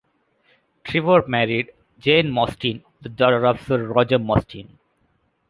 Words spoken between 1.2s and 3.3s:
married Jane Mostyn, the